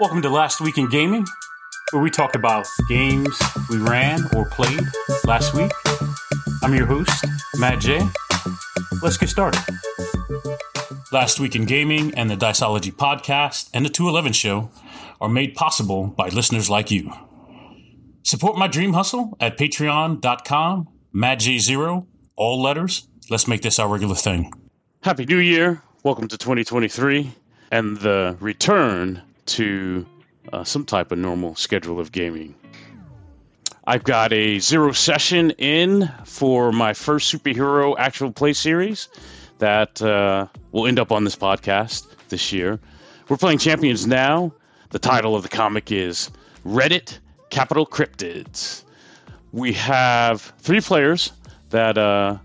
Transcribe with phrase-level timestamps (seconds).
[0.00, 1.24] Welcome to Last Week in Gaming,
[1.92, 4.80] where we talk about games we ran or played
[5.24, 5.70] last week.
[6.64, 7.24] I'm your host,
[7.58, 8.00] Matt J.
[9.02, 9.60] Let's get started.
[11.12, 14.68] Last Week in Gaming and the Diceology podcast and the 211 show
[15.20, 17.12] are made possible by listeners like you.
[18.24, 23.06] Support my dream hustle at patreon.com, MattJ0, all letters.
[23.30, 24.52] Let's make this our regular thing.
[25.04, 25.82] Happy New Year.
[26.02, 27.30] Welcome to 2023
[27.70, 30.06] and the return to
[30.52, 32.54] uh, some type of normal schedule of gaming.
[33.86, 39.08] I've got a zero session in for my first superhero actual play series
[39.58, 42.80] that uh, will end up on this podcast this year.
[43.28, 44.52] We're playing Champions now.
[44.90, 46.30] The title of the comic is
[46.66, 47.18] Reddit
[47.50, 48.84] Capitol Cryptids.
[49.52, 51.32] We have three players
[51.70, 52.38] that uh,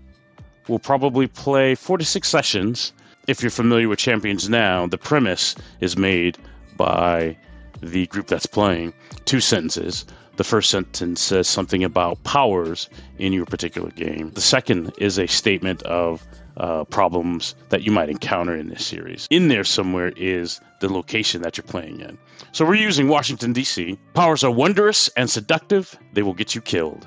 [0.68, 2.92] will probably play four to six sessions.
[3.26, 6.38] If you're familiar with Champions now, the premise is made
[6.80, 7.36] by
[7.82, 8.94] the group that's playing
[9.26, 10.06] two sentences.
[10.36, 14.30] The first sentence says something about powers in your particular game.
[14.30, 19.28] The second is a statement of uh, problems that you might encounter in this series.
[19.28, 22.16] In there somewhere is the location that you're playing in.
[22.52, 23.98] So we're using Washington, D.C.
[24.14, 27.06] Powers are wondrous and seductive, they will get you killed.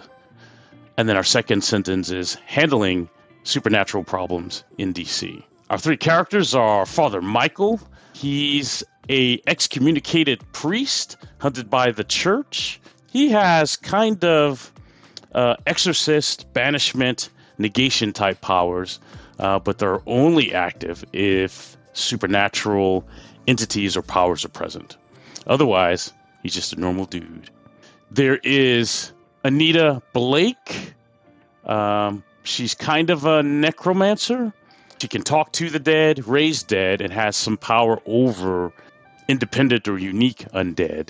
[0.97, 3.09] And then our second sentence is handling
[3.43, 5.43] supernatural problems in D.C.
[5.73, 7.79] Our three characters are Father Michael.
[8.13, 12.79] He's a excommunicated priest hunted by the church.
[13.11, 14.71] He has kind of
[15.33, 18.99] uh, exorcist, banishment, negation type powers,
[19.39, 23.03] uh, but they're only active if supernatural
[23.47, 24.97] entities or powers are present.
[25.47, 26.13] Otherwise,
[26.43, 27.49] he's just a normal dude.
[28.11, 29.11] There is
[29.43, 30.93] Anita Blake.
[31.65, 34.53] Um, she's kind of a necromancer.
[35.03, 38.71] She can talk to the dead, raise dead, and has some power over
[39.27, 41.09] independent or unique undead.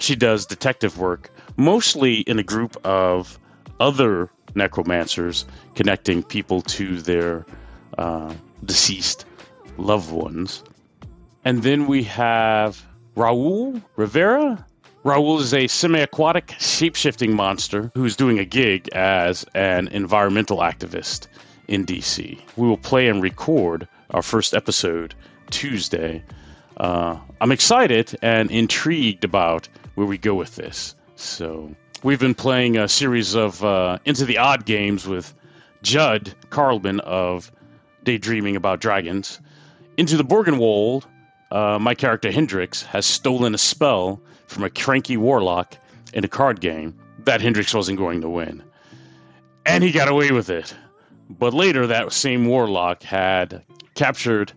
[0.00, 3.38] She does detective work, mostly in a group of
[3.78, 5.44] other necromancers
[5.76, 7.46] connecting people to their
[7.96, 9.24] uh, deceased
[9.76, 10.64] loved ones.
[11.44, 12.84] And then we have
[13.16, 14.66] Raul Rivera.
[15.04, 20.58] Raul is a semi aquatic shape shifting monster who's doing a gig as an environmental
[20.58, 21.28] activist
[21.68, 22.38] in DC.
[22.56, 25.14] We will play and record our first episode
[25.50, 26.24] Tuesday
[26.78, 30.94] uh, I'm excited and intrigued about where we go with this.
[31.16, 35.34] So we've been playing a series of uh, Into the Odd games with
[35.82, 37.50] Judd Karlman of
[38.04, 39.40] Daydreaming About Dragons.
[39.96, 41.04] Into the Borgenwold,
[41.50, 45.76] uh, my character Hendrix has stolen a spell from a cranky warlock
[46.14, 48.62] in a card game that Hendrix wasn't going to win.
[49.66, 50.74] And he got away with it.
[51.28, 53.62] But later, that same warlock had
[53.94, 54.52] captured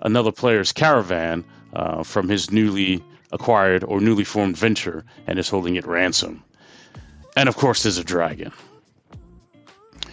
[0.00, 3.02] another player's caravan uh, from his newly
[3.32, 6.44] acquired or newly formed venture and is holding it ransom.
[7.36, 8.52] And of course, there's a dragon.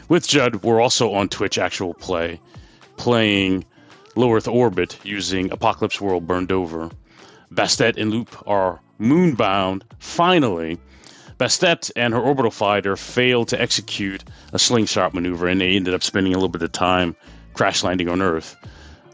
[0.07, 2.39] With Judd, we're also on Twitch Actual Play,
[2.97, 3.65] playing
[4.15, 6.89] Low Earth Orbit using Apocalypse World Burned Over.
[7.53, 9.83] Bastet and Loop are moonbound.
[9.99, 10.79] Finally,
[11.39, 16.03] Bastet and her orbital fighter failed to execute a slingshot maneuver, and they ended up
[16.03, 17.15] spending a little bit of time
[17.53, 18.57] crash landing on Earth.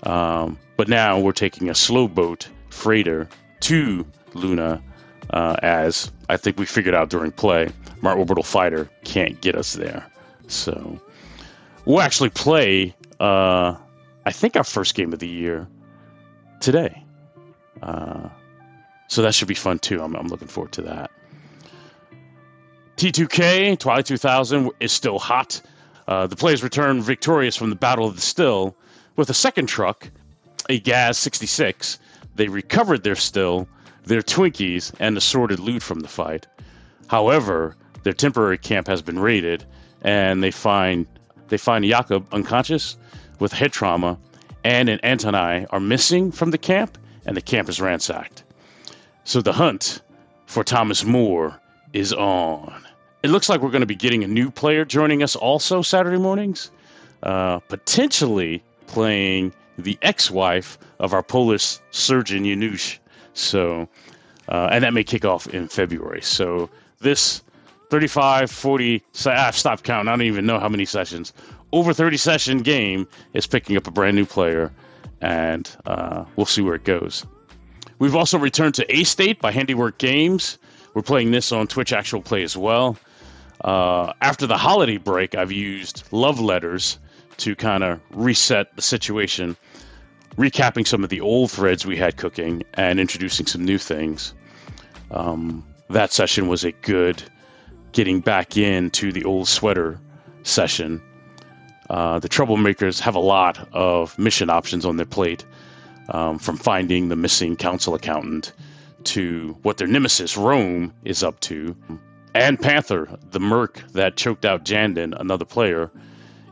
[0.03, 3.30] Um, but now we're taking a slow boat freighter
[3.62, 4.81] to Luna,
[5.30, 7.69] uh, as I think we figured out during play.
[8.02, 10.06] My orbital fighter can't get us there.
[10.47, 11.00] So
[11.85, 13.75] we'll actually play, uh,
[14.25, 15.68] I think, our first game of the year
[16.59, 17.03] today.
[17.81, 18.30] Uh,
[19.08, 20.02] so that should be fun too.
[20.02, 21.12] I'm, I'm looking forward to that.
[23.05, 25.61] T2K, Twilight 2000, is still hot.
[26.07, 28.75] Uh, the players return victorious from the Battle of the Still
[29.16, 30.09] with a second truck
[30.69, 31.99] a Gaz 66,
[32.33, 33.67] they recovered their still,
[34.05, 36.47] their Twinkies, and assorted loot from the fight.
[37.05, 39.63] However, their temporary camp has been raided,
[40.01, 41.05] and they find
[41.49, 42.97] they find Jakob unconscious
[43.37, 44.17] with head trauma,
[44.63, 46.97] and an Antoni are missing from the camp,
[47.28, 48.43] and the camp is ransacked.
[49.25, 50.01] So the hunt
[50.47, 51.59] for Thomas Moore
[51.93, 52.81] is on.
[53.25, 56.19] It looks like we're going to be getting a new player joining us also Saturday
[56.19, 56.69] mornings,
[57.23, 62.99] uh, potentially playing the ex-wife of our Polish surgeon Janusz.
[63.33, 63.89] So,
[64.47, 66.22] uh, and that may kick off in February.
[66.22, 66.69] So
[66.99, 67.41] this
[67.89, 70.07] 35, 40, I've stopped counting.
[70.07, 71.33] I don't even know how many sessions.
[71.73, 74.72] Over 30 session game is picking up a brand new player,
[75.22, 77.25] and uh, we'll see where it goes.
[77.97, 80.59] We've also returned to A State by Handiwork Games.
[80.93, 82.99] We're playing this on Twitch Actual Play as well.
[83.63, 86.99] Uh, after the holiday break, I've used love letters
[87.37, 89.57] to kind of reset the situation
[90.37, 94.34] recapping some of the old threads we had cooking and introducing some new things.
[95.11, 97.23] Um, that session was a good
[97.93, 99.99] getting back into the old sweater
[100.43, 101.01] session.
[101.90, 105.46] Uh, the troublemakers have a lot of mission options on their plate,
[106.09, 108.51] um, from finding the missing council accountant
[109.03, 111.75] to what their nemesis Rome is up to,
[112.35, 115.90] and Panther, the merc that choked out Jandon, another player.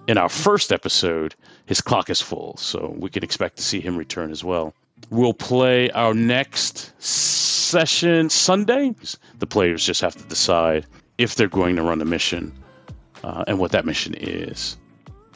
[0.07, 1.35] In our first episode,
[1.65, 4.73] his clock is full, so we can expect to see him return as well.
[5.09, 8.95] We'll play our next session Sunday.
[9.39, 10.85] The players just have to decide
[11.17, 12.53] if they're going to run a mission
[13.21, 14.77] uh, and what that mission is.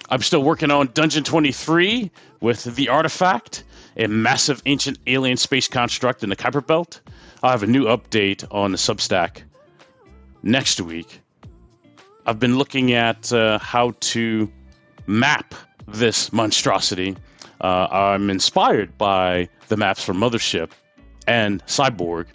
[0.10, 2.10] I'm still working on Dungeon 23
[2.40, 3.66] with the artifact,
[3.98, 7.02] a massive ancient alien space construct in the Kuiper Belt.
[7.44, 9.42] I'll have a new update on the Substack
[10.44, 11.22] next week.
[12.26, 14.52] I've been looking at uh, how to
[15.08, 15.56] map
[15.88, 17.16] this monstrosity.
[17.62, 20.72] Uh, I'm inspired by the maps from Mothership
[21.28, 22.28] and Cyborg,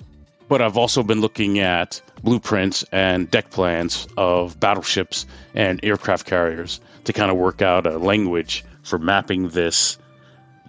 [0.48, 6.80] but I've also been looking at blueprints and deck plans of battleships and aircraft carriers
[7.04, 9.98] to kind of work out a language for mapping this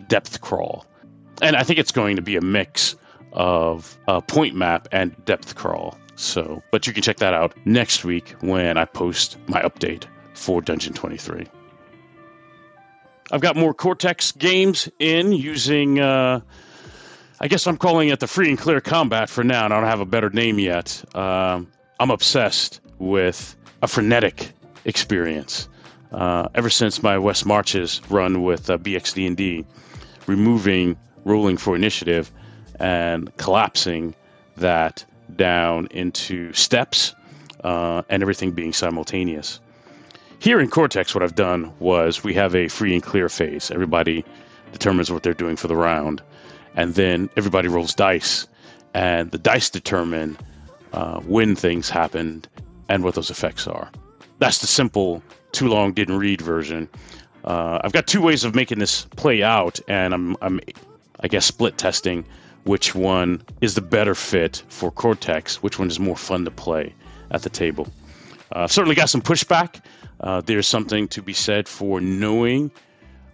[0.07, 0.85] depth crawl.
[1.41, 2.95] And I think it's going to be a mix
[3.31, 5.97] of a point map and depth crawl.
[6.15, 10.61] So, but you can check that out next week when I post my update for
[10.61, 11.47] Dungeon 23.
[13.31, 16.41] I've got more Cortex games in using, uh,
[17.39, 19.89] I guess I'm calling it the free and clear combat for now, and I don't
[19.89, 21.03] have a better name yet.
[21.15, 24.51] Um, I'm obsessed with a frenetic
[24.85, 25.67] experience.
[26.11, 29.65] Uh, ever since my West Marches run with uh, BXD&D,
[30.27, 30.95] removing
[31.25, 32.31] rolling for initiative
[32.79, 34.13] and collapsing
[34.57, 35.05] that
[35.37, 37.15] down into steps
[37.63, 39.59] uh, and everything being simultaneous.
[40.39, 43.71] Here in Cortex, what I've done was we have a free and clear phase.
[43.71, 44.25] Everybody
[44.73, 46.21] determines what they're doing for the round,
[46.75, 48.47] and then everybody rolls dice,
[48.93, 50.37] and the dice determine
[50.91, 52.47] uh, when things happened
[52.89, 53.89] and what those effects are.
[54.39, 56.89] That's the simple too long didn't read version.
[57.45, 60.59] Uh, I've got two ways of making this play out, and I'm, I'm,
[61.21, 62.25] I guess, split testing
[62.65, 66.93] which one is the better fit for Cortex, which one is more fun to play
[67.31, 67.87] at the table.
[68.51, 69.81] Uh, certainly got some pushback.
[70.21, 72.71] Uh, there's something to be said for knowing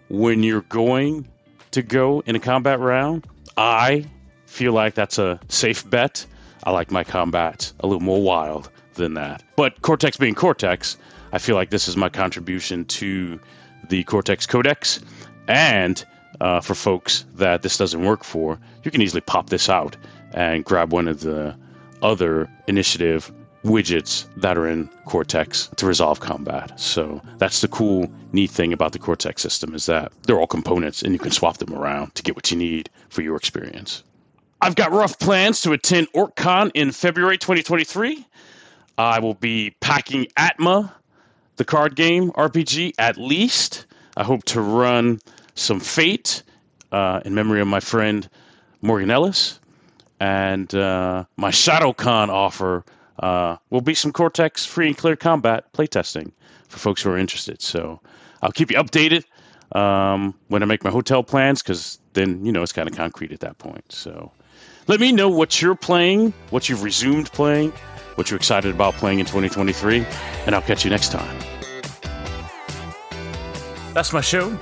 [0.09, 1.27] when you're going
[1.71, 3.27] to go in a combat round.
[3.57, 4.05] I
[4.45, 6.25] feel like that's a safe bet.
[6.63, 9.43] I like my combat a little more wild than that.
[9.55, 10.97] But Cortex being Cortex,
[11.31, 13.39] I feel like this is my contribution to
[13.89, 14.99] the Cortex Codex.
[15.47, 16.03] And
[16.41, 19.95] uh, for folks that this doesn't work for, you can easily pop this out
[20.33, 21.55] and grab one of the
[22.01, 23.31] other initiative
[23.63, 26.79] widgets that are in Cortex to resolve combat.
[26.79, 31.01] So that's the cool, neat thing about the Cortex system is that they're all components
[31.01, 34.03] and you can swap them around to get what you need for your experience.
[34.61, 38.25] I've got rough plans to attend OrcCon in February 2023.
[38.97, 40.93] I will be packing Atma
[41.55, 43.85] the card game RPG at least.
[44.17, 45.19] I hope to run
[45.55, 46.43] some Fate
[46.91, 48.29] uh, in memory of my friend
[48.81, 49.59] Morgan Ellis.
[50.19, 52.83] And uh, my ShadowCon offer
[53.19, 56.31] uh, will be some Cortex free and clear combat playtesting
[56.67, 57.61] for folks who are interested.
[57.61, 58.01] So
[58.41, 59.25] I'll keep you updated
[59.77, 63.31] um, when I make my hotel plans because then, you know, it's kind of concrete
[63.31, 63.91] at that point.
[63.91, 64.31] So
[64.87, 67.71] let me know what you're playing, what you've resumed playing,
[68.15, 70.05] what you're excited about playing in 2023,
[70.45, 71.39] and I'll catch you next time.
[73.93, 74.57] That's my show.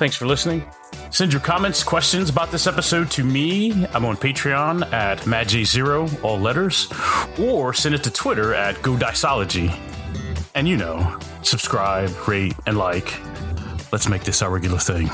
[0.00, 0.64] Thanks for listening.
[1.10, 3.84] Send your comments, questions about this episode to me.
[3.92, 6.90] I'm on Patreon at MattJ0, all letters,
[7.38, 9.78] or send it to Twitter at GoDiceology.
[10.54, 13.20] And you know, subscribe, rate, and like.
[13.92, 15.10] Let's make this our regular thing.